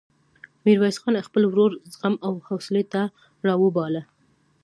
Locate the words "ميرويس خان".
0.63-1.15